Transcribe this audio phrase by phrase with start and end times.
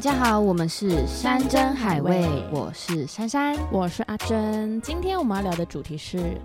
[0.00, 3.54] 大家好，我们是山珍海味，我是珊珊。
[3.70, 6.40] 我是阿珍，今天我们要聊的主题是：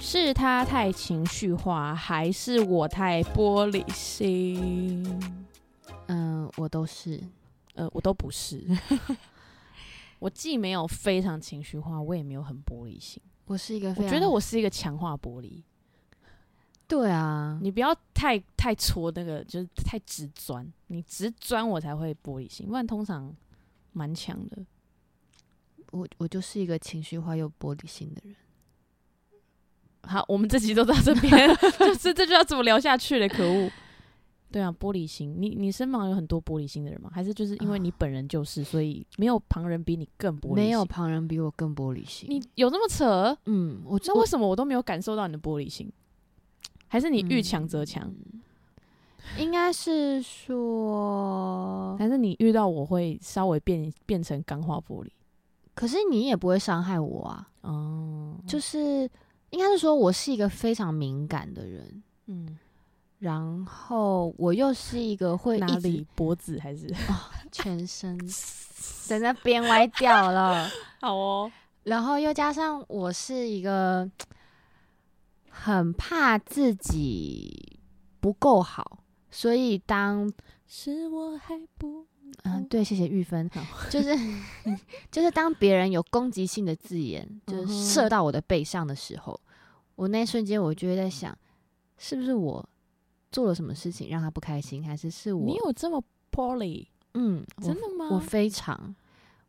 [0.00, 5.04] 是他太情绪化，还是我太玻璃心？
[6.06, 7.20] 嗯、我都是。
[7.74, 8.64] 呃，我都不是。
[10.20, 13.20] 我既没有非常情绪化，我也没有很玻璃心。
[13.46, 15.60] 我是一个非常，我觉得我是一个强化玻璃。
[16.90, 20.66] 对啊，你不要太太戳那个，就是太直钻。
[20.88, 23.32] 你直钻我才会玻璃心，不然通常
[23.92, 24.58] 蛮强的。
[25.92, 28.34] 我我就是一个情绪化又玻璃心的人。
[30.02, 31.48] 好，我们这集都到这边，
[31.78, 33.28] 就是这就要怎么聊下去了？
[33.28, 33.70] 可恶！
[34.50, 37.08] 对啊，玻璃心，你你身旁有很多玻璃心的人吗？
[37.14, 40.54] 还是就是因为你本人就是，所以没有旁人比你更玻璃心？
[40.56, 42.28] 没有，旁人比我更玻璃心。
[42.28, 43.36] 你有那么扯？
[43.44, 45.88] 嗯，我那为什么我都没有感受到你的玻璃心？
[46.90, 48.12] 还是你遇强则强？
[49.38, 55.08] 应该是说，还是你遇到我会稍微变变成钢化玻璃？
[55.72, 57.48] 可是你也不会伤害我啊。
[57.60, 59.08] 哦，就是
[59.50, 62.58] 应该是说我是一个非常敏感的人，嗯，
[63.20, 66.92] 然后我又是一个会哪里脖子还是
[67.52, 68.18] 全身
[69.06, 70.68] 在那边歪掉了。
[71.00, 71.52] 好哦？
[71.84, 74.10] 然后又加上我是一个
[75.62, 77.78] 很怕自己
[78.18, 80.32] 不够好，所以当
[80.66, 82.06] 是我还不
[82.44, 83.50] 嗯、对，谢谢玉芬，
[83.90, 84.16] 就是
[85.10, 89.38] 就是当别人有攻击性的字眼，就射到我的背上的时候，
[89.96, 91.36] 我那一瞬间我就会在想，
[91.98, 92.66] 是不是我
[93.30, 96.86] 做了什么事情让他不开心，还是是我你有这么 poorly？
[97.14, 98.08] 嗯，真的吗？
[98.12, 98.94] 我非常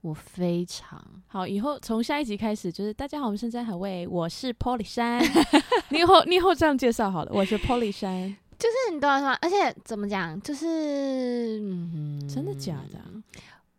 [0.01, 5.21] 我非常好，以后从下一集开始，就是大家好，我们深圳海味，我是 Polly 山。
[5.89, 8.35] 你以后你以后这样介绍好了，我是 Polly 山。
[8.57, 9.37] 就是你懂我说吗？
[9.41, 13.05] 而且怎么讲，就是、嗯、真的假的啊、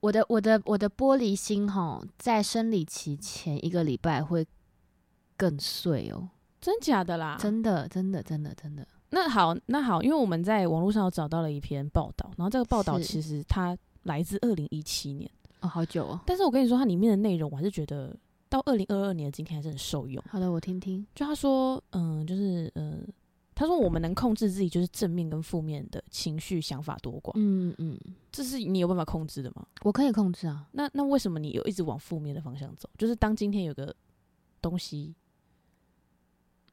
[0.01, 4.47] 我的我的我的玻璃心哈，在生理期前一个礼拜会
[5.37, 6.29] 更碎哦，
[6.61, 7.37] 真假的啦？
[7.41, 8.87] 真的真的真的真的。
[9.11, 15.31] 那好，那好，因为我们在网络上有找到了一篇报道，然后这个报道其实它来自二零一七年，
[15.63, 16.21] 哦，好久哦。
[16.27, 18.15] 但是我跟你说，它里面的内容我还是觉得
[18.49, 20.23] 到二零二二年的今天还是很受用。
[20.29, 21.07] 好的，我听听。
[21.15, 22.99] 就他说，嗯，就是呃，
[23.55, 27.99] 他说我们能控制自己就是正面跟负面的情绪想法多寡，嗯嗯，
[28.31, 29.67] 这是你有办法控制的吗？
[29.83, 30.67] 我可以控制啊。
[30.73, 32.89] 那那为什么你有一直往负面的方向走？
[32.99, 33.95] 就是当今天有个
[34.61, 35.15] 东西，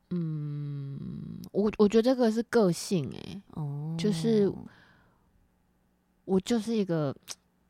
[0.10, 4.52] 嗯，我我觉得这个是个性诶、哦，就是
[6.26, 7.16] 我就是一个，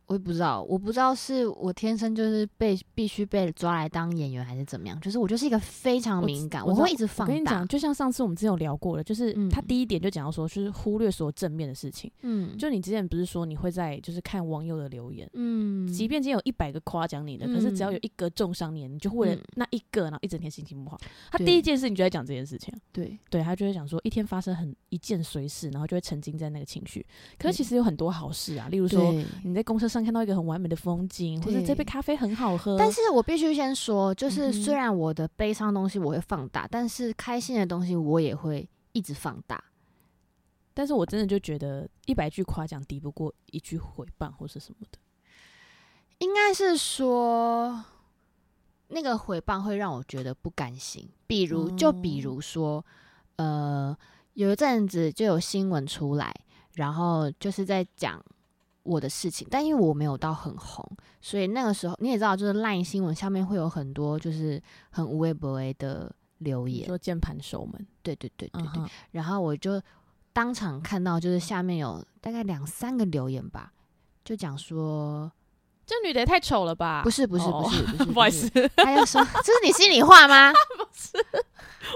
[0.10, 5.00] 我也不知道，我不知道是我天生就是被必须被抓来当演员，还是怎么样。
[5.00, 7.68] 就是我就是一个非常敏感，我会一直放大我跟你讲，。
[7.68, 12.12] 就像上次我们之前有聊过了，就是嗯他第一点就讲到说，就是忽略所有正面的事情。
[12.24, 21.00] 嗯，就你之前不是说你会在就是看网友的留言，嗯，即便今天有一百个夸奖你的，可是只要有一个重伤你，你就为了嗯那一个，然后一整天心情不好。
[21.32, 27.06] 他第一件事你就在讲这件事情啊，对，对他就会讲说一天发生很一件随事，然后就会沉浸在那个情绪。
[27.38, 29.14] 可是其实有很多好事啊，例如说。
[29.44, 39.64] 你在公车上看到一个很完美的风景，或者这杯咖啡很好喝，但是我必须先说，就是虽然我的悲伤东西我会放大，但是开心的东西我也会一直放大。
[40.74, 44.98] 但是我真的就觉得一百句夸奖抵不过一句回谤或是什么的。
[46.20, 47.84] 应该是说，
[48.88, 51.10] 那个回谤会让我觉得不甘心。
[51.28, 52.86] 比如，就比哦如说，
[53.36, 53.98] 呃，
[54.34, 56.34] 有一阵子就有新闻出来，
[56.76, 58.24] 然后就是在讲
[58.90, 60.84] 我的事情，但因为我没有到很红，
[61.22, 69.82] 所以那个时候你也知道，就是 LINE 新闻下面会有很多就是很无微不微的留言，你说键盘手们，对对对对对，嗯，然后我就
[70.34, 73.72] 当场看到，就是下面有大概两三个留言吧，
[74.26, 75.32] 就讲说。
[75.90, 77.02] 这女的也太丑了吧？
[77.04, 80.54] 不是不是哦不是不是，不好意思，他要说这是你心里话吗？
[80.78, 81.18] 不是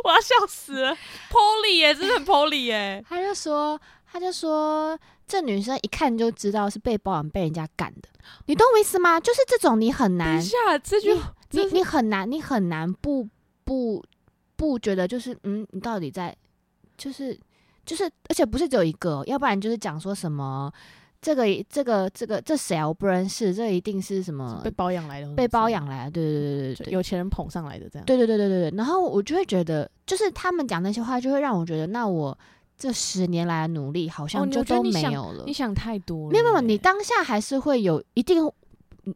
[0.03, 0.97] 我要笑死了。
[1.29, 3.05] Polly 耶，真的很 Polly 耶。
[3.07, 3.79] 他就说
[4.11, 4.97] 他就说
[5.27, 8.09] 这女生一看就知道是被包养被人家干的，
[8.45, 9.19] 你懂我意思吗？
[9.19, 13.27] 就是这种你很难等一，下，这句你这是你很难你很难不
[13.63, 14.03] 不
[14.55, 16.35] 不觉得就是嗯，你到底在
[16.97, 17.37] 就是
[17.85, 20.71] 就是，而且不是只有一个哦，要不然就是讲说什么。
[21.23, 22.85] 这个这个这个这谁啊？
[22.85, 26.11] 我不认识，这一定是什么被包养来的，被包养来的？
[26.11, 28.05] 对对对对对对，有钱人捧上来的这样。
[28.05, 32.37] 对对对对对对，然后我就会觉得，就是他们讲那些话，就会让我觉得，那我
[32.83, 35.45] 这十年来的努力好哦像就都没有了。
[35.45, 36.43] 你想太多了耶。
[36.43, 38.45] 没有没有，你当下还是会有一定，
[39.05, 39.15] 嗯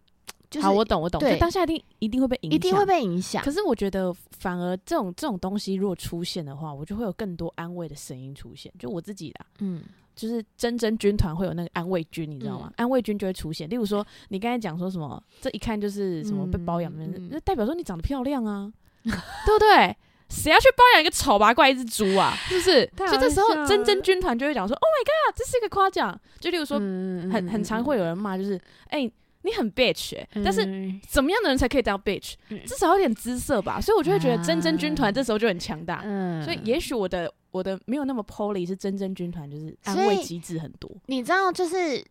[0.50, 2.86] 就是好，我懂我懂，就对当下一定一定会被影响，一定会。
[2.86, 3.52] 被影响可。
[3.52, 8.72] 是我觉得，反而这种这种东西如果出现的话，我就会有更多安慰的声音出现。
[8.80, 9.84] 就我自己啦，嗯
[10.16, 12.68] 就是真真军团会有那个安慰军，你知道吗？
[12.70, 13.70] 嗯安慰军就会出现。
[13.70, 18.72] 例如说，你刚才讲说什么，这一看就是什么被包养的人，嗯嗯那代表说你长得漂亮啊，
[19.04, 19.98] 对不对？
[20.30, 22.36] 谁要去包养一个丑八怪一只猪啊？
[22.50, 22.86] 是不是？
[22.96, 28.60] 太所以这时候真真军团就会讲说：“Oh my god，这是一个夸奖。”就例如说，嗯很很常会有人骂，就是
[28.90, 29.10] 哎、
[29.44, 33.80] 你很 bitch，、欸但是是怎么样的人才可以当 bitch？、嗯至少有点姿色吧。
[33.80, 36.02] 所以我就会觉得真真军团啊这时候就很强大。
[36.04, 40.92] 嗯所以也许我的我的没有那么 poly，是真真军团就是安慰机制很多。
[41.06, 42.04] 你知道，就是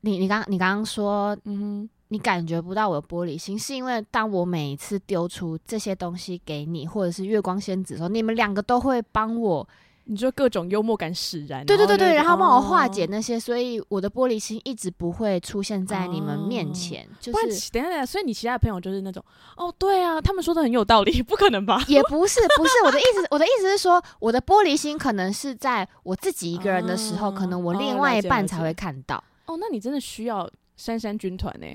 [0.00, 9.66] 你你刚你刚刚说嗯你感觉不到我的玻璃心，是因为当我每一次丢出这些东西给你，或者是月光仙子的时候，你们两个都会帮我，
[10.04, 19.24] 你就各种幽默感使然，对对对对，然后帮我化哦解那些，所以我的玻璃心一直不会出现在你们面哦前，就是等一下等一下，所以你其他的朋友就是那种
[19.56, 21.82] 哦，对啊，他们说的很有道理，不可能吧？
[21.88, 29.24] 也不是不是我的意思，我的意思是说，我的玻璃心可能是在我自己一个人的时候，哦可能我哦另外一半才会看到。
[29.46, 31.66] 哦，那你真的需要珊珊军团呢、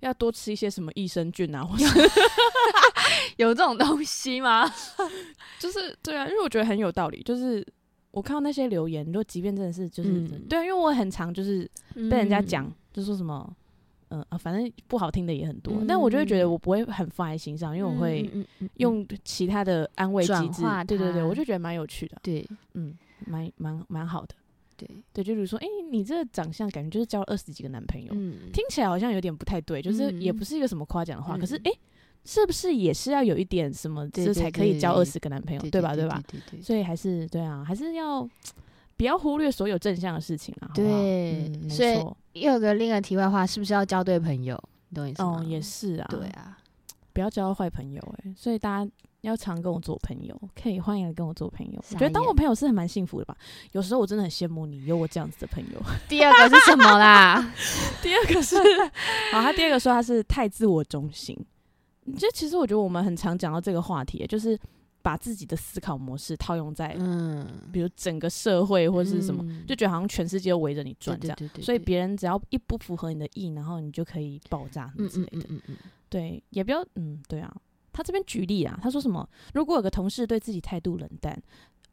[0.00, 1.84] 要多吃一些什么益生菌啊，或者
[3.36, 4.68] 有这种东西吗？
[5.58, 7.22] 就是对啊，因为我觉得很有道理。
[7.22, 7.64] 就是
[8.10, 11.68] 我看到那些留言，你说即便真的是就是、嗯对啊，因为我很常就是
[12.10, 13.54] 被人家讲，就说什么。
[14.10, 18.26] 嗯啊，反正不好听的也很多，嗯但我就会觉得我不会很放在心上，因为我会
[18.78, 22.96] 用其他的安慰机制，对对对，我就觉得蛮有趣的，对嗯，
[23.26, 24.34] 蛮蛮蛮好的，
[24.78, 31.78] 对，对，就比如说，哎、你这个长相感觉就是交了二十几个男朋友，嗯，听起来好像有点不太对，就是也嗯不是一个什么夸奖的话，可是嗯哎、诶
[32.24, 35.94] 是不是也是要有一点什么，这才可以交二十个男朋友，对吧？
[35.94, 36.22] 对吧？？
[36.30, 38.28] 对对所以还是对啊，还是要
[38.96, 40.70] 不要忽略所有正向的事情啊？
[40.74, 44.60] 对嗯，没所以错，又有个另一个题外话，是不是要交对朋友？
[44.90, 45.40] 你懂我意思吗？
[45.40, 46.58] 哦，也是啊，对，啊，
[47.18, 48.90] 不要交坏朋友、哎，所以大家。
[49.22, 51.84] 要常跟我做朋友，可以欢迎来跟我做朋友。
[51.90, 53.36] 我觉得当我朋友是很蛮幸福的吧。
[53.72, 55.82] 有时候我真的很羡慕你有我这样子的朋友。
[56.08, 57.52] 第二个是什么啦？
[58.00, 58.54] 第二个是，
[59.32, 61.36] 好，他第二个说他是太自我中心。
[62.16, 64.56] 就其实我觉得我们很常讲到这个话题，就是
[65.02, 71.36] 把自己的思考模式套用在，嗯，比如整个社会或是什么，嗯就觉得好像全世界都围着你转这样。
[71.60, 75.38] 所以别人只要一不符合你的意，然后你就可以爆炸什么之类的。
[75.38, 75.76] 嗯嗯嗯，
[76.08, 77.54] 对，也不要嗯，对啊。
[77.92, 79.28] 他这边举例啊，他说什么？
[79.54, 81.36] 如果有个同事对自己态度冷淡，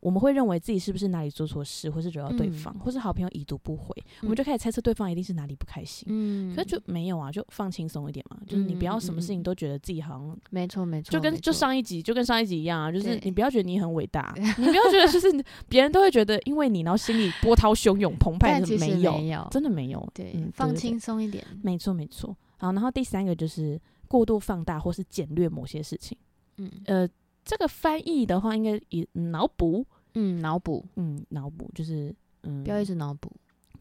[0.02, 3.88] 我们会认为自己是不是哪里做错事，或是惹到对嗯方，或是好朋友已读不回，
[4.22, 6.06] 我们嗯就开始猜测对方一定是哪里不开心。
[6.12, 15.28] 嗯，可是就没有啊，就放轻松一点嘛，就是你不要什么事情都觉得自己好像没错没错，就跟就上一集就跟上一集一样啊，就是你不要觉得你很伟大， 你不要觉得就是
[15.68, 22.38] 别人都会觉得因为你，然后心里波涛汹涌澎湃，没有，没有，真的没有，对嗯，放轻松一点，没错没错。
[22.58, 23.80] 好，然后第三个就是
[24.16, 26.18] 过度放大或是简略某些事情，
[26.56, 27.10] 嗯呃，
[27.44, 33.30] 这个翻译的话应该以脑补，嗯，脑补，嗯，脑补就是嗯，不要一直脑补，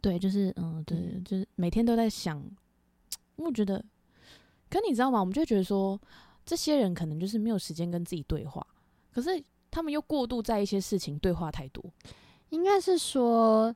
[0.01, 2.43] 对，就是嗯，对，嗯就是每天都在想。
[3.37, 3.79] 我觉得，
[4.69, 5.21] 可你知道吗？
[5.21, 6.01] 我们就觉得说，
[6.45, 8.67] 这些人可能就是没有时间跟自己对话，
[9.13, 9.41] 可是
[9.71, 11.85] 他们又过度在一些事情对话太多。
[12.51, 13.73] 应该是说。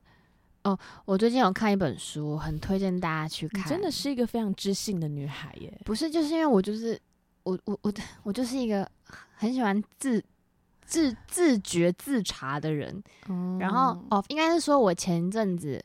[0.69, 3.67] 哦，我最近有看一本书，很推荐大家去看。
[3.67, 5.81] 真的是一个非常知性的女孩耶！
[5.85, 6.99] 不是，就是因为我就是
[7.43, 7.93] 我我我
[8.23, 8.89] 我就是一个
[9.33, 10.23] 很喜欢自
[10.85, 13.03] 自自觉自查的人。
[13.59, 15.83] 然后哦，应该是说我前一阵子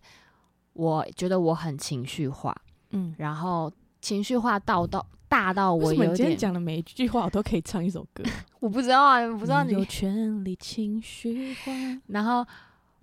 [0.72, 2.54] 我觉得我很情绪化，
[2.90, 8.22] 嗯，然后情绪化到到大到我有点讲的每一句话我都可以唱一首歌？
[8.60, 9.84] 我不知道啊，我不知道有你。
[9.86, 11.72] 权利情绪化。
[12.06, 12.46] 然后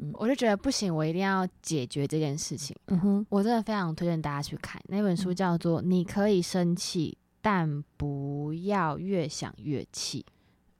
[0.01, 2.75] 嗯我就觉得不行，我一定要解决这件事情。
[2.87, 10.25] 嗯哼，我真的非常推荐大家去看那本书，嗯叫做《你可以生气，但不要越想越气》。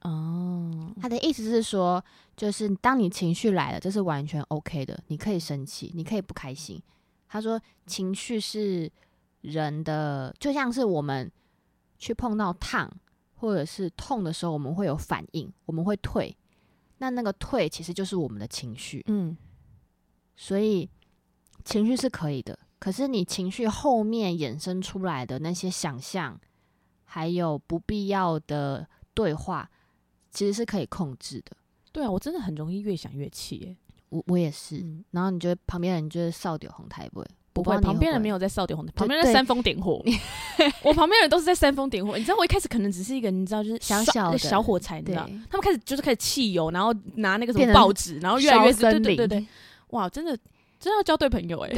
[0.08, 2.04] 哦，他的意思是说，
[2.36, 6.82] 就是当你情绪来了，这是完全 OK 的，你可以生气，你可以不开心。
[7.28, 8.90] 他说，情绪是
[9.42, 11.30] 人的，就像是我们
[11.98, 12.92] 去碰到烫
[13.36, 16.36] 或者是痛的时候，我们会有反应，我们会退。
[17.02, 19.36] 那那个退其实就是我们的情绪，嗯
[20.36, 20.88] 所以
[21.64, 22.56] 情绪是可以的。
[22.78, 26.40] 可是你情绪后面衍生出来的那些想象，
[27.02, 29.68] 还有不必要的对话，
[30.30, 31.56] 其实是可以控制的。
[31.90, 33.76] 对啊，我真的很容易越想越气耶。
[34.10, 37.26] 我我也是，嗯，然后你觉得旁边人就是扫掉红台不会？
[37.52, 40.02] 不会，旁边人没有，在烧点红，对对旁边在煽风点火。
[40.82, 42.16] 我旁边人都是在煽风点火。
[42.16, 49.46] 你知道，我一开始可能只是一个，你知道，就是 小小的小火柴，你知道，他们开始就是开始汽油，然后拿那个什么报纸，然后越来越对对对对，
[49.90, 50.36] 哇，真的
[50.80, 51.70] 真的要交对朋友哎。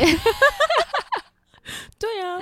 [1.98, 2.38] 对啊，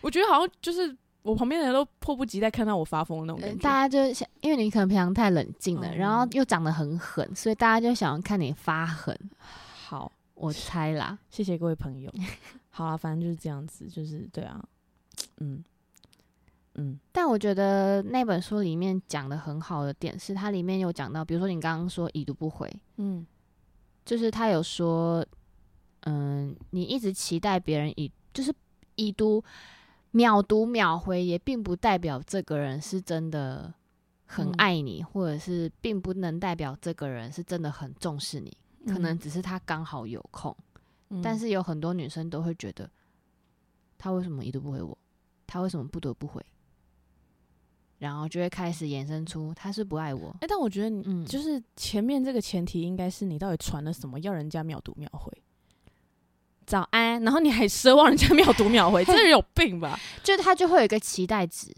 [0.00, 3.62] 我觉得好像就是我旁边的人都迫不及待看到我发疯的那种感觉。
[3.62, 9.18] 大家就想，因为你可能平常太冷静了，哦然后又长得很狠，所以大家就想要看你发狠。
[9.84, 12.12] 好，我猜啦，谢谢各位朋友。
[12.70, 14.62] 好啦，反正就是这样子，就是对啊，
[15.38, 15.64] 嗯
[16.74, 16.98] 嗯。
[17.10, 23.26] 但我觉得那本书里面讲的很好的点是，它里面有讲到，比如说你刚刚说已读不回，嗯。
[24.04, 25.26] 就是他有说，
[26.02, 28.54] 嗯，你一直期待别人已，就是
[28.94, 29.42] 已读
[30.12, 33.74] 秒读秒回，也并不代表这个人是真的
[34.24, 34.54] 很嗯。
[34.58, 40.56] 爱你，或者是并不能代表这个人是真的很重视你，可能只是他刚好有空。
[41.08, 42.90] 嗯但是有很多女生都会觉得，
[43.96, 44.96] 他为什么一度不回我？
[45.46, 46.44] 他为什么不得不回？
[47.98, 50.36] 然后就会开始衍生出他是不爱我。
[50.40, 55.32] 哎、但我觉得你嗯，就是前面这个前提应该是你到底传了什么，要人家秒读秒回。
[56.66, 59.96] 早安，然后你还奢望人家秒读秒回， 这人有病吧？
[60.24, 61.72] 就他就会有一个期待值，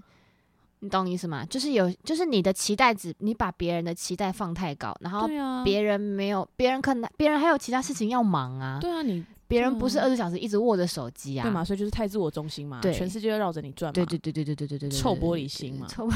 [0.81, 1.45] 你懂意思吗？
[1.47, 5.29] 就是有，就是你的期待值，你把别人的期待放太高，然后
[5.65, 11.65] 别人没有，别人可能别人还有其他事情要忙啊，对啊，你别人不是二十小时一直握着手机啊，对嘛？
[11.65, 16.09] 所以就是太自我中心嘛，对全世界都绕着你转嘛，对对对对对对对对对，臭玻璃心嘛臭。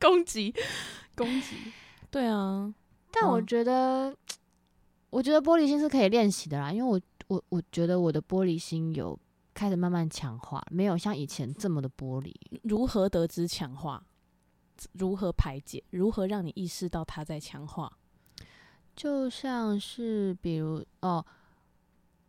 [0.00, 0.54] 攻击
[1.16, 1.56] 攻击，
[2.10, 2.72] 对啊，
[3.10, 4.14] 但我嗯觉得，
[5.10, 9.18] 我觉得玻璃心是可以练习的啦，因为我我我觉得我的玻璃心有
[9.54, 12.34] 开始慢慢强化，没有像以前这么的玻璃。
[12.64, 14.02] 如何得知强化？
[14.92, 15.82] 如何排解？
[15.90, 17.90] 如何让你意识到它在强化？
[18.96, 21.24] 就像是比如哦，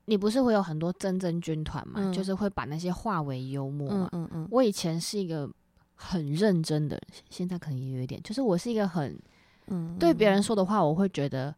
[0.05, 4.09] 你不是会有很多真真军团嘛，嗯就是会把那些化为幽默嘛。
[4.13, 5.49] 嗯嗯我以前是一个
[5.95, 9.19] 很认真的人，现在可能也有一点，就是我是一个很
[9.67, 11.55] 嗯，对别人说的话，我会觉得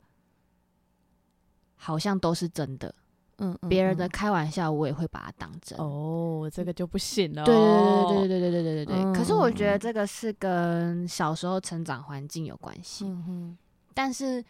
[1.76, 2.94] 好像都是真的，
[3.38, 5.78] 嗯，嗯别人的嗯开玩笑我也会把它当真。
[5.80, 7.46] 哦，这个就不行了哦。
[7.46, 9.14] 对对对对对对对对对对对。
[9.14, 13.58] 可是我觉得嗯这个是跟小时候成长环境有关系，嗯哼，
[13.94, 14.44] 但是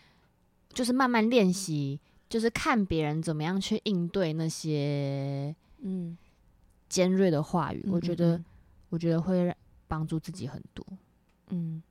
[0.73, 6.17] 就是慢慢练习，就是看别人怎么样去应对那些嗯，
[6.89, 8.45] 尖锐的话语，我觉得嗯
[8.89, 9.55] 我觉得会让
[9.87, 10.85] 帮助自己很多。
[11.49, 11.81] 嗯，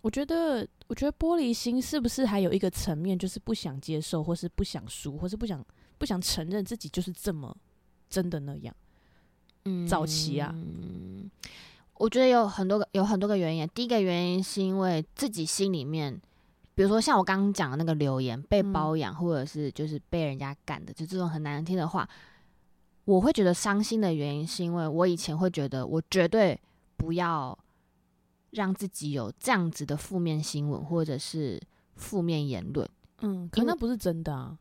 [0.00, 5.64] 我觉得，我觉得玻璃心是不是还有一个层面，就是不想接受，或是不想输，或是不想
[6.02, 7.56] 不想承认自己就是这么
[8.10, 8.74] 真的那样？
[9.66, 10.52] 嗯早期啊
[11.94, 13.68] 我觉得有很多个有很多个原因。
[13.72, 16.20] 第一个原因是因为自己心里面，
[16.74, 22.08] 比如说像我刚刚讲的那个留言，被嗯包养，或者是就是被人家干的，就这种很难听的话，
[23.04, 26.60] 我会觉得伤心的原因是因为我以前会觉得我绝对
[26.96, 27.56] 不要
[28.50, 31.62] 让自己有这样子的负面新闻或者是
[31.94, 32.88] 负面言论。
[33.20, 34.58] 嗯，可那不是真的啊。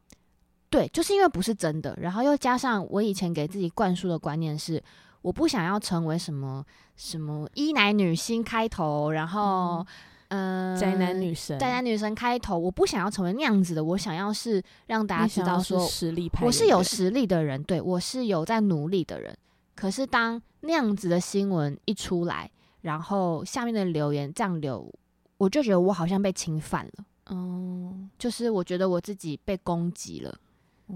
[0.72, 4.82] 对，就是因为不是真的，然后又加上我以前给自己灌输的观念是，
[5.22, 9.86] 我不想要成为什么什么一奶女星开头，然后
[10.30, 19.38] 嗯、呃宅男女神，宅男女神开头，我不想要成为那样子的，我想要是让大家知道说实力派，我是有实力的人，对我是有在努力的人。
[19.76, 22.50] 可是当那样子的新闻一出来，
[22.82, 24.90] 然后下面的留言这样留，
[25.38, 30.34] 我就觉得我好像被侵犯了，哦，就是我觉得我自己被攻击了。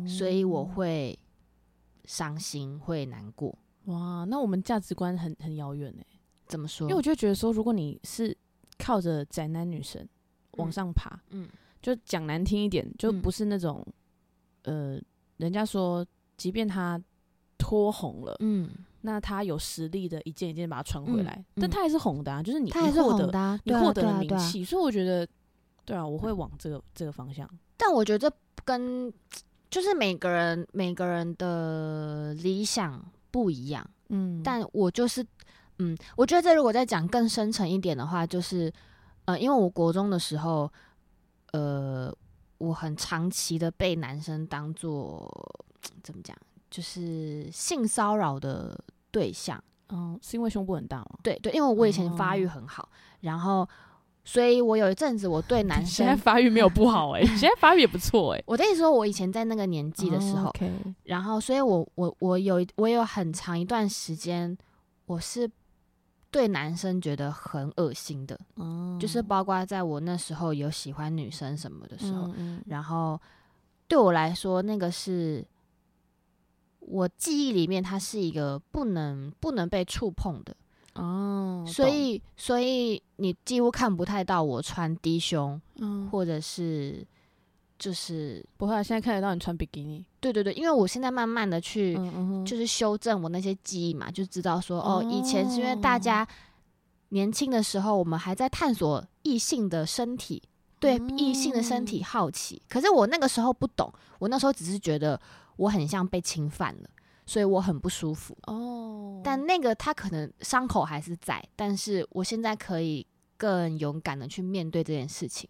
[0.07, 1.17] 所以我哦会
[2.05, 3.57] 伤心，会难过。
[3.85, 6.05] 哇，那我们价值观很很遥远哎。
[6.47, 6.85] 怎么说？
[6.85, 8.35] 因为我就觉得说，如果你是
[8.77, 10.07] 靠着宅男女神
[10.57, 11.47] 往嗯上爬，嗯
[11.81, 13.85] 就讲难听一点，就嗯不是那种、
[14.63, 14.99] 呃，
[15.37, 16.05] 人家说，
[16.37, 17.01] 即便他
[17.57, 18.69] 脱红了，嗯，
[19.01, 25.27] 那他有实力的一件一件把它穿回嗯来，嗯但他还是红的啊，就是你他还是你获得红的、啊，对啊你获得了名气，所以我觉得，
[25.83, 27.49] 对啊，我会往这个这个方向。
[27.77, 29.11] 但我觉得这跟
[29.75, 35.21] 就是每个人每个人的理想不一样，嗯，但我就是，
[35.79, 38.71] 嗯，我觉得这如果再讲更深层一点的话，就是，
[39.25, 40.71] 呃，因为我国中的时候，
[41.51, 42.09] 呃，
[42.57, 45.29] 我很长期的被男生当做
[46.01, 46.33] 怎么讲，
[46.71, 48.79] 就是性骚扰的
[49.11, 49.61] 对象。
[49.89, 51.19] 嗯，是因为胸部很大吗？
[51.21, 52.87] 对对，因为我以前发育哦很好，
[53.19, 53.67] 然后，
[54.27, 60.51] 所以我有一阵子我对男生现在生，发育没有不好哎、你 现在发育也不错哎、我跟你说，我以前在那个年纪的时候
[61.03, 64.57] 然后，所以我我我有我有很长一段时间，
[65.05, 65.49] 我是
[66.31, 68.97] 对男生觉得很恶心的，哦。
[68.99, 73.21] 就是包括在我那时候有喜欢女生什么的时候，嗯嗯然后
[73.87, 75.45] 对我来说，那个是
[76.79, 80.55] 我记忆里面它是一个不能不能被触碰的，
[80.95, 86.09] 哦，所以所以你几乎看不太到我穿低胸嗯。
[86.09, 87.05] 或者是
[87.77, 96.27] 就是不会、啊，现在看得到你穿比基尼，对对对，因为我现在慢慢的去嗯嗯，就是修正我那些记忆嘛，就知道说哦，以前是因为大哦家
[97.09, 100.41] 年轻的时候，我们还在探索异性的身体，
[100.79, 102.61] 对异性的身哦体好奇。
[102.69, 105.19] 可是我那个时候不懂，我那时候只是觉得
[105.57, 106.89] 我很像被侵犯了，
[107.25, 108.37] 所以我很不舒服。
[108.43, 113.05] 哦，但那个他可能伤口还是在，但是我现在可以
[113.37, 115.49] 更勇敢的去面对这件事情，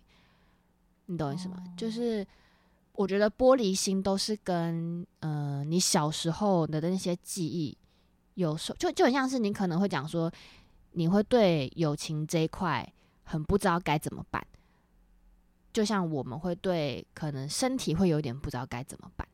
[1.06, 1.58] 你懂我意思吗？
[1.78, 2.26] 就是
[2.94, 7.78] 我觉得玻璃心都是跟呃你小时候的那些记忆，
[8.36, 10.32] 有时候就就很像是你可能会讲说，
[10.92, 12.90] 你会对友情这一块
[13.24, 14.42] 很不知道该怎么办，
[15.74, 19.28] 就像我们会对可能身体会有点不知道该怎么办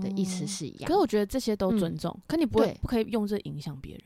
[0.00, 0.98] 的意思哦是一样可是。
[1.00, 4.02] 我觉得这些都嗯尊重，可你不会不可以用这影响别人。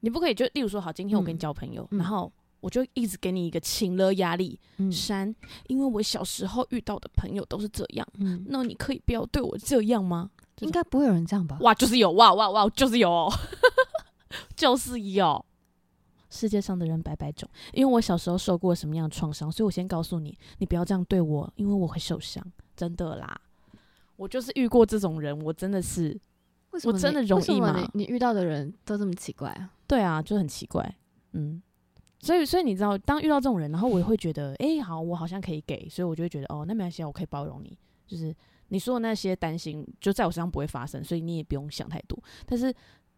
[0.00, 5.34] 你不可以就例如说，好，今天我跟你嗯交朋友，嗯然后我就一直给你一个情了压力，嗯删，
[5.66, 10.30] 因为我小时候遇到的朋友都是这样，嗯，那你可以不要对我这样吗？
[10.60, 11.58] 应该不会有人这样吧？
[11.60, 13.32] 哇，就是有哇哇哇，就是有哦，
[14.56, 15.44] 就是有。
[16.30, 22.44] 世界上的人百百种，因为我小时候受过什么样的创伤，所以我先告诉你，你不要这样对我，因为我会受伤，
[22.76, 23.40] 真的啦。
[24.18, 26.08] 我就是遇过这种人，我真的是，
[26.72, 29.72] 为什么我真的容易吗你你遇到的人都这么奇怪啊？
[29.86, 30.96] 对啊，就很奇怪，
[31.32, 31.62] 嗯。
[32.20, 37.78] 所以，所以你知道，当遇到这种人，然后我也会觉得，哎、好，我好像可以给，所以我就会觉得，哦，那没关系啊，我可以包容你。
[38.08, 38.34] 就是
[38.70, 42.20] 你说的那些担心，就在我身上不会发生，所以你也不用想太多。
[42.44, 42.74] 但是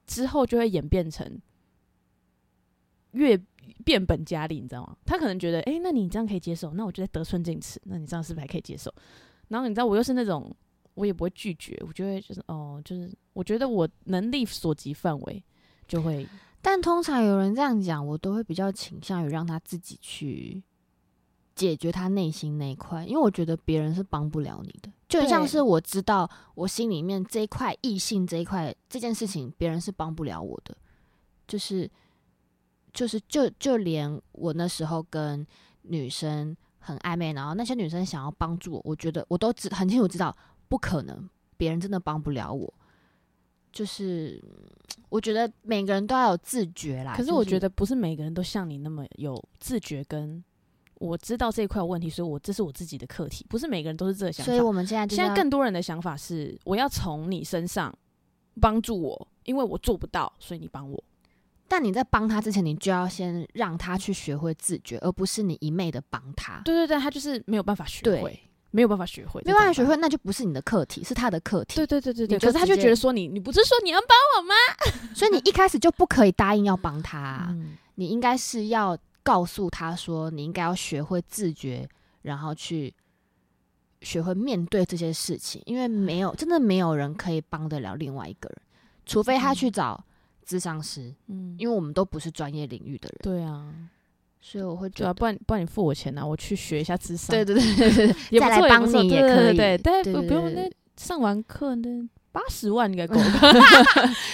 [0.07, 1.41] 之后就会演变成
[3.13, 3.41] 越
[3.87, 4.95] 变本加厉，你知道吗？
[5.07, 8.93] 他可能觉得，哎、那你这样可以接受，那我就在得寸进尺，那你这样是不是还可以接受？
[9.49, 10.55] 然后你知道，我又是那种，
[10.95, 15.43] 我也不会拒绝，我觉得就是，哦，就是我觉得我能力所及范围
[15.87, 16.27] 就会
[16.63, 20.63] 但通常有人这样讲，我都会比较倾向于让他自己去
[21.55, 24.91] 解决他内心那一块，因为我觉得别人是帮不了你的。
[25.09, 30.77] 就像是我知道我心里面这一块异性这一块这件事情，别人是帮不了我的。
[31.49, 31.91] 就是
[32.93, 35.45] 就是就就连我那时候跟
[35.83, 40.37] 女生很暧昧，然后那些女生想要帮助我，我觉得我都知很清楚知道
[40.71, 41.29] 不可能，
[41.59, 42.73] 别人真的帮不了我。
[43.73, 44.43] 就是
[45.09, 47.15] 我觉得每个人都要有自觉啦。
[47.15, 50.43] 可是我觉得不是每个人都像你那么有自觉，跟
[50.95, 54.51] 我知道这一块有问题，所以我这是我自己的课题，不是每个人都是这个想法。
[54.51, 57.93] 所以我们现在就现在更多人的想法是，我要从你身上
[58.61, 61.05] 帮助我，因为我做不到，所以你帮我。
[61.69, 66.61] 但你在帮他之前，你就要先让他去学会自觉，而不是你一昧的帮他。
[66.65, 71.77] 对对对，他就是没有办法学会，没有办法学会，没办法学会，那就不是你的课题，是他的课题。
[71.77, 74.55] 对对对对对，可是他就觉得说你，你不是说你要帮我吗？
[75.15, 77.55] 所以你一开始就不可以答应要帮他
[77.97, 81.89] 你应该是要告诉他说，你应该要学会自觉，
[82.23, 82.95] 然后去
[84.01, 88.57] 学会面对这些事情，因为没有真的没有人可以帮得了另外一个人，
[89.05, 90.03] 除非他去找
[90.47, 93.71] 智商师，嗯，因为我们都不是专业领域的人，对啊，
[94.41, 95.15] 所以我会对啊，觉得。
[95.15, 97.29] 不然不然你付我钱啊，我去学一下智商。
[97.35, 101.89] 对对对对对，也不再来帮错也不错你也可以，对对对，但对不不用那上完课那
[102.33, 103.23] 八十万应该够了，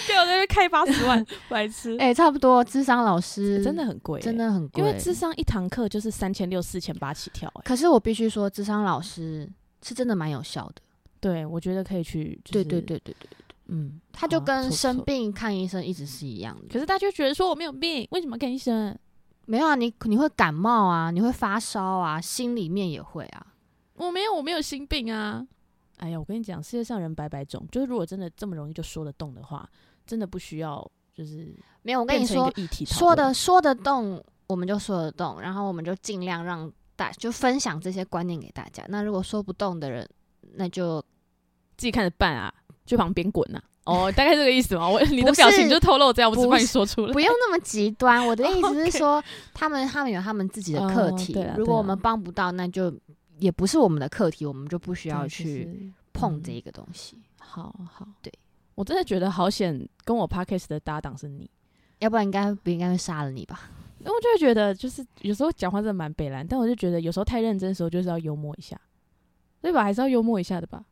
[0.07, 9.49] 对我在那边开八十万，白痴，哎、差不多，智商老师真的很贵欸，真的很贵，因为智商一堂课就是三千六、四千八起跳，哎，可是我必须说，智商老师
[9.81, 10.81] 是真的蛮有效的。
[11.19, 13.29] 对我觉得可以去，对对，对对对，
[13.69, 15.03] 嗯，他就跟生。
[15.03, 16.67] 病看医生一直是一样的。
[16.71, 18.95] 可是大家就觉得说我没有病，为什么看医生？
[19.47, 23.47] 没有啊，你你会感冒啊，你会发烧啊，心里面也会啊。
[23.93, 25.43] 我没有，我没有心病啊！
[25.97, 29.67] 哎呀，我跟你讲，世界上人百百种，就是如果真的这么容易就说得动的话，
[30.05, 38.85] 真的不需要就是没有，我跟你说变成一个，议题讨说论的说得动，我们就说得动，然后我们就尽量让大就分享这些观念给大家。
[38.89, 40.07] 那如果说不动的人，
[40.55, 41.01] 那就
[41.77, 42.53] 自己看着办啊，
[42.85, 44.87] 去旁边滚呐、哦，大概这个意思嘛？
[44.89, 47.13] 我你的表情就透露这样，我只不帮你说出来。
[47.13, 48.25] 不用那么极端。
[48.27, 49.23] 我的意思是 说，
[49.53, 52.93] 他们他们有他们自己的课哦题如果我们帮不到，那就
[53.39, 57.17] 也不是我们的课题，我们就不需要去碰这个东西。
[57.39, 58.31] 好好，对
[58.75, 61.49] 我真的觉得好险，跟我 podcast 的搭档是你，
[61.99, 63.69] 要不然应该不应该会杀了你吧？
[63.99, 68.79] 因为我就会觉得，就是有时候讲话真的蛮北蓝，但我就觉得有时候太认真的时候，就是要幽默一下，
[69.61, 69.81] 对吧？
[69.83, 70.83] 还是要幽默一下的吧？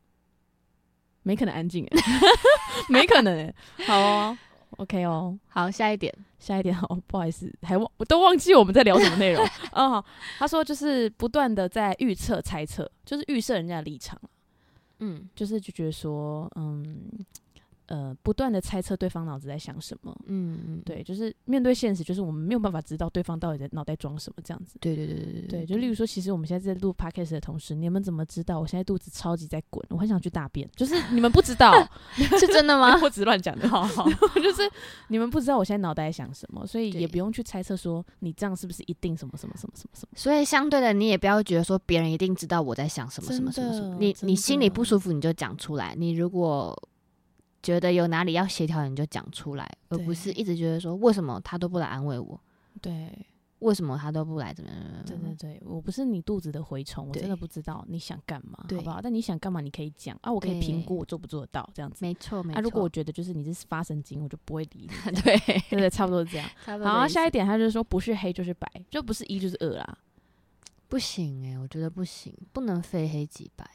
[1.26, 1.98] 没可能安静哎，
[2.88, 3.52] 没可能哎。
[3.84, 4.38] 好哦
[4.76, 9.44] ，OK 哦，好，下一点，下一点哦，不好意思，还忘我都忘记我们在聊什么内容。
[9.74, 10.04] 哦，好
[10.38, 14.16] 他说就是不断的在预测、猜测，就是预设人家的立场。
[15.00, 17.10] 嗯，就是就觉得说，嗯，
[17.86, 20.16] 呃不断的猜测对方脑子在想什么。
[20.26, 24.76] 嗯嗯，对，就是面对现实，就是我们没有办法知道对方到底在脑袋装什么这样子。
[24.80, 29.84] 对对对对对，就例如说，其实我们现在在录 podcast 的同时，你们怎么知道我现在肚子超级在滚？
[29.90, 31.72] 我很想去大便，就是 你们不知道，
[32.38, 32.98] 是真的吗？
[33.02, 33.68] 我只是乱讲的。
[33.68, 34.04] 好好，
[34.36, 34.62] 就是
[35.08, 40.16] 你们不知道我现在脑袋在想什么，所以也不用去猜测说你这样是不是一定什么什么什么什么什么。
[40.16, 46.76] 所以相对的，你也不要觉得说别人一定知道我在想什么什么什么什么，你你心里不舒服你就讲出来，你如果
[47.62, 52.40] 觉得有哪里要协调，你就讲出来，而不是一直觉得说为什么他都不来安慰我，
[52.80, 53.10] 对，
[53.60, 55.34] 为什么他都不来怎么样怎么？
[55.34, 59.00] 对对对，我不是你肚子的蛔虫，我真的不知道你想干嘛，好不好？
[59.02, 62.04] 但你想干嘛，你可以讲啊，我可以评估我做不做得到这样子。
[62.04, 62.58] 没错没错。
[62.58, 64.88] 啊，如果我觉得就是你是发神经，我就不会理你。
[65.22, 66.48] 对，对 对，差不多是这样。
[66.64, 69.98] 差不多好，的意思下一点他就是说不是黑就是白，就不是一就是二啦。
[70.88, 73.68] 不行哎、我觉得不行，不能非黑即白。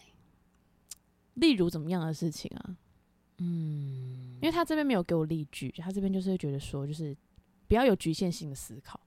[1.33, 2.77] 例如怎么样的事情啊？
[3.43, 7.17] 嗯，因为他这边没有给我例句，他这边就是会觉得说，就是
[7.67, 8.99] 不要有局限性的思考，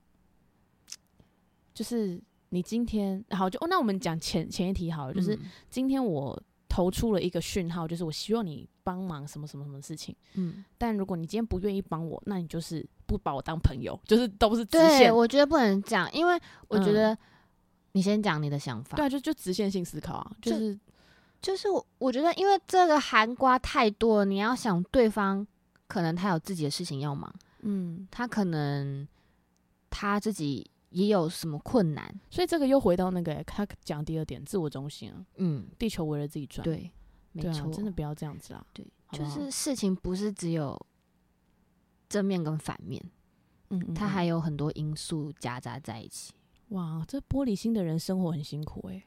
[1.73, 5.51] 就是你今天好就哦，那我们讲前前一题好了，就是嗯。
[5.71, 16.95] 今天我投出了一个讯号，就是我希望你帮忙什么什么什么事情，嗯，但如果你今天不愿意帮我，那你就是不把我当朋友，就是都是直对，线，我觉得不能这样，因为我觉嗯。
[16.95, 17.19] 得
[17.93, 18.97] 你先讲你的想法。
[18.97, 20.77] 对啊，就就直线性思考啊，就就是
[21.45, 25.47] 就是我我觉得，因为这个寒瓜太多了，你要想对方
[25.87, 27.31] 可能他有自己的事情要忙，
[27.61, 29.07] 嗯，他可能
[29.91, 36.91] 他自己也有什么困难，所以这个又回到那个欸他讲第二点，自我中心啊，嗯，地球围着自己转，对，
[37.33, 40.75] 没错，，真的不要这样子啦，对，好好就是事情不是只有
[42.09, 43.05] 正面跟反面，
[43.69, 44.09] 嗯嗯，它嗯。
[44.09, 46.33] 还有很多因素夹杂在一起。
[46.69, 49.05] 哇，这玻璃心的人生活很辛苦哎、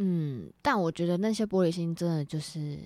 [0.00, 2.78] 嗯，但我觉得那些玻璃心真的就是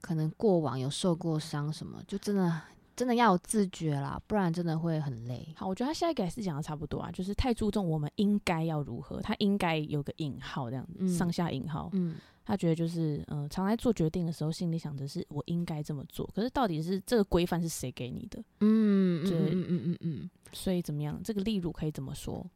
[0.00, 2.60] 可能过往有受过伤什么，就真的
[2.94, 5.46] 真的要有自觉啦，不然真的会很累。
[5.56, 11.90] 好，我觉得他下一个还是讲的差不多啊，就是太注重我们应该要如何，他应该有个引号这样子，嗯上下引号。
[11.92, 18.38] 嗯，他觉得就是，嗯、常在做决定的时候，心里想着是我应该这么做，可是到底是这个规范是谁给你的？
[18.60, 21.20] 嗯嗯对嗯嗯嗯嗯，所以怎么样？
[21.24, 22.46] 这个例如可以怎么说？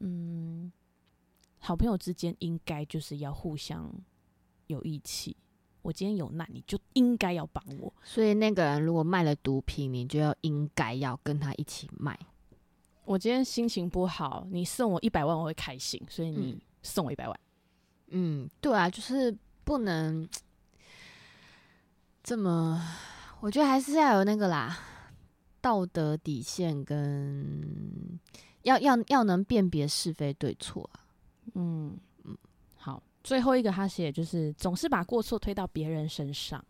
[0.00, 0.72] 嗯，
[1.66, 3.90] 好朋友之间应该就是要互相
[4.66, 5.34] 有义气。
[5.80, 7.90] 我今天有难，你就应该要帮我。
[8.02, 12.18] 所以那个人如果卖了毒品，你就要应该要跟他一起卖。
[13.06, 17.40] 我今天心情不好，你送我一百万，我会开心，所以你嗯送我一百万。
[18.08, 20.28] 嗯，对啊，就是不能
[22.22, 22.82] 这么，
[23.40, 24.78] 我觉得还是要有那个啦，
[25.62, 28.18] 道德底线跟
[28.64, 31.03] 要要要能辨别是非对错啊。
[31.54, 32.36] 嗯嗯，
[32.76, 36.64] 好，最后一个他写就是总是把过错推到别人身上，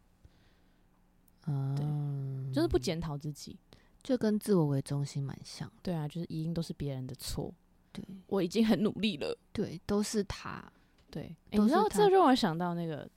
[1.46, 3.58] 嗯，就是不检讨自己。
[4.02, 5.72] 就跟自我为中心蛮像。
[5.82, 7.50] 对啊，就是一定都是别人的错。
[7.90, 9.34] 对我已经很努力了。
[9.50, 10.62] 对，都是他。
[11.10, 13.08] 对，诶你知道这让我想到那个，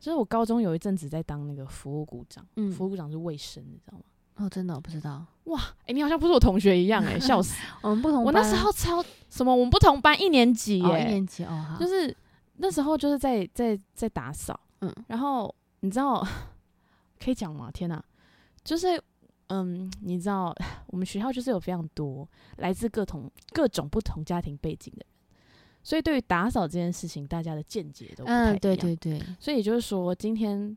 [0.00, 4.04] 就是我高中有一阵子在当那个服务股长，嗯服务股长是卫生，你知道吗？
[4.36, 5.24] 哦，真的我不知道。
[5.44, 7.54] 哇哎、你好像不是我同学一样、哎， 笑死！
[7.82, 12.16] 我们不同我那时候超什么，我们不同班一年级耶、哦一年级哦，好，就是
[12.58, 16.26] 那时候就是在在在打扫，嗯然后你知道
[17.22, 17.70] 可以讲吗？
[17.72, 18.02] 天哪，
[18.62, 19.02] 就是
[19.48, 20.54] 嗯，你知道
[20.86, 22.26] 我们学校就是有非常多
[22.58, 25.06] 来自各同各种不同家庭背景的人，
[25.82, 28.54] 所以对于打扫这件事情，大家的见解都不太一样。
[28.54, 30.76] 嗯，对对对，所以也就是说，今天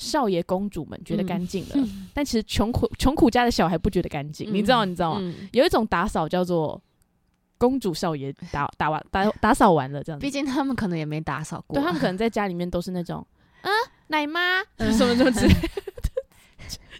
[0.00, 1.26] 少爷公主们觉得嗯。
[1.26, 5.20] 干净了， 但其实穷苦穷苦家的小孩不觉得干净，你知道你知道吗？
[5.22, 6.80] 嗯，有一种打扫叫做
[7.58, 10.24] 公主少爷打打完打 打扫完了这样子。
[10.24, 11.78] 毕，竟他们可能也没打扫过。
[11.78, 13.24] 啊，对他们可能在家里面都是那种
[13.62, 13.70] 嗯
[14.08, 14.60] 奶妈？
[14.78, 15.68] 嗯 什么什么之类的，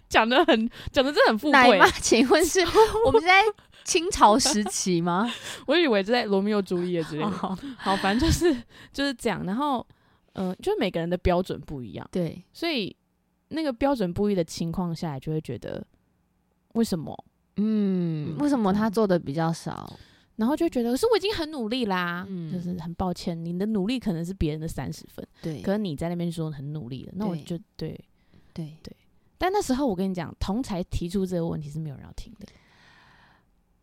[0.07, 1.51] 讲的很讲的真的很富贵。
[1.51, 2.59] 奶妈，，请问是
[3.05, 3.41] 我们在
[3.83, 5.31] 清朝时期吗？
[5.65, 7.29] 我以为是在罗密欧朱丽叶之类的。
[7.41, 7.57] 哦。
[7.77, 8.55] 好，反正就是
[8.93, 9.85] 就是这样，然后
[10.33, 12.95] 呃，就是每个人的标准不一样，对，所以
[13.49, 15.85] 那个标准不一的情况下，就会觉得
[16.73, 17.25] 为什么？
[17.57, 19.91] 嗯，嗯为什么他做的比较少？
[20.37, 27.99] 然后就觉得，可是我已经很努力啦，嗯就是很抱歉，你的努力可能是别人的三十分，对，可是你在那边说很努力了，那我就对
[28.53, 28.73] 对。
[28.81, 28.95] 对，
[29.37, 32.47] 但那时候我跟你讲，同才提出这个问题是没有人要听的，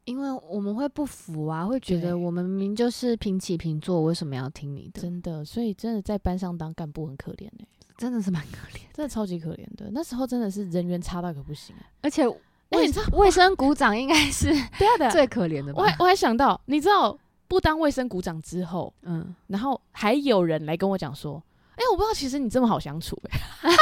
[0.09, 5.03] 因为我们会不服啊，会觉得我们明明就是平起平坐，为什么要听你的？
[5.03, 7.67] 真的，所以真的在班上当干部很可怜哎、
[7.99, 9.91] 真的是蛮可怜，真的超级可怜的。
[9.93, 14.47] 那时候真的是人缘差到可不行、欸，而且哎、卫卫生股长应该是
[14.79, 15.87] 对啊对啊，最可怜的吧我？
[15.87, 17.15] 还我还想到，你知道
[17.47, 21.43] 不当卫生股长之后，嗯，然后还有人来跟我讲说，
[21.77, 23.71] 哎、我不知道其实你这么好相处哎、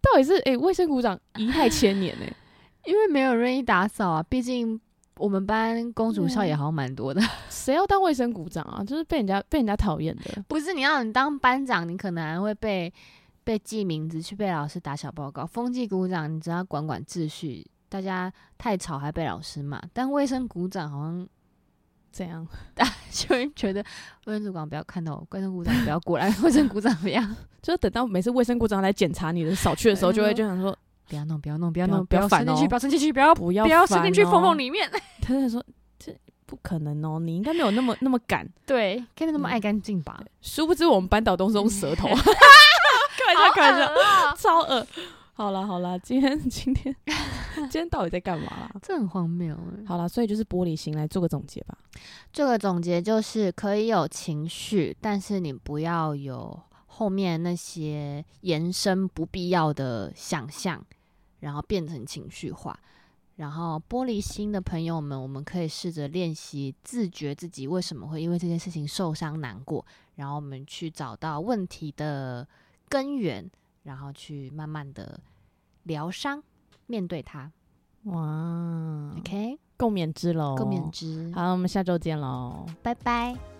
[0.00, 2.26] 到底是哎，卫生股长贻害千年呢？
[2.86, 4.80] 因为没有人愿意打扫啊，毕竟
[5.18, 7.20] 我们班公主校也好像蛮多的。
[7.50, 8.84] 谁要当卫生股长啊？
[8.84, 10.44] 就是被人家被人家讨厌的。
[10.46, 12.92] 不是你要你当班长，你可能还会被
[13.42, 15.44] 被记名字，去被老师打小报告。
[15.44, 19.82] 风纪股长，你只要管管秩序，大家太吵还被老师骂。
[19.92, 21.26] 但卫生股长好像
[22.12, 23.82] 怎样， 大家就会觉得
[24.26, 27.36] 卫生股长不要看到我，卫生股长不要过来，卫生股长怎么样？
[27.62, 30.76] 就是等到每次卫生股长来检查你的扫去的时候， 就会就想说。
[31.08, 34.90] 不要弄，不要弄，不要弄，不要伸进去，不要伸进去，不要不要不要伸进去缝缝里面。
[35.22, 35.64] 他就说
[35.98, 36.16] ：“这
[36.46, 44.86] 不可能哦，你应该没有那么那么赶， 对，看你那么爱干净吧？”殊不知我们班导都是用舌头， 开玩笑，开玩笑，超恶。
[45.32, 46.96] 好了好了，今天今天
[47.54, 48.70] 今天到底在干嘛啦？
[48.80, 49.54] 这很荒谬。
[49.86, 51.76] 好了，所以就是玻璃心，来做个总结吧。
[52.32, 60.82] 做个总结就是可以有情绪，但是你不要有后面那些延伸不必要的想象。
[61.40, 62.78] 然后变成情绪化，
[63.36, 72.46] 然后玻璃心的朋友们，我们可以试着练习自觉自己为什么会因为这件事情受伤难过，然后我们去找到问题的
[72.88, 73.50] 根源，
[73.82, 75.20] 然后去慢慢的
[75.84, 76.42] 疗伤，
[76.86, 77.52] 面对它。
[78.04, 81.32] 哇，OK，共勉之喽，共勉之。
[81.34, 83.55] 好，我们下周见喽，拜拜。